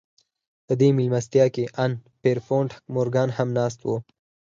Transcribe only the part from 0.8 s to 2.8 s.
مېلمستیا کې ان پیرپونټ